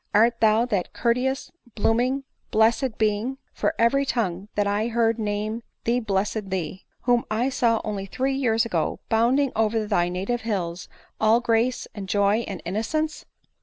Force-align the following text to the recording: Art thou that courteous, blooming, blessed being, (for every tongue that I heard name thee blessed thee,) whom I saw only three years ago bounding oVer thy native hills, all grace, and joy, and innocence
Art 0.15 0.39
thou 0.39 0.65
that 0.65 0.93
courteous, 0.93 1.51
blooming, 1.75 2.23
blessed 2.49 2.97
being, 2.97 3.37
(for 3.53 3.75
every 3.77 4.03
tongue 4.03 4.47
that 4.55 4.65
I 4.65 4.87
heard 4.87 5.19
name 5.19 5.61
thee 5.83 5.99
blessed 5.99 6.49
thee,) 6.49 6.87
whom 7.01 7.23
I 7.29 7.49
saw 7.49 7.79
only 7.83 8.07
three 8.07 8.33
years 8.33 8.65
ago 8.65 8.99
bounding 9.09 9.51
oVer 9.55 9.85
thy 9.85 10.09
native 10.09 10.41
hills, 10.41 10.89
all 11.19 11.39
grace, 11.39 11.87
and 11.93 12.09
joy, 12.09 12.37
and 12.47 12.63
innocence 12.65 13.25